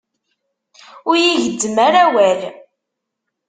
Ur 1.09 1.17
yi-gezzmem 1.25 1.77
ara 1.87 2.01
awal. 2.05 2.39